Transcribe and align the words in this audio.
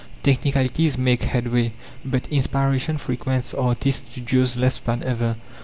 Technicalities 0.23 0.97
make 0.97 1.21
headway, 1.21 1.73
but 2.03 2.27
inspiration 2.29 2.97
frequents 2.97 3.53
artists' 3.53 4.03
studios 4.09 4.57
less 4.57 4.79
than 4.79 5.03
ever. 5.03 5.35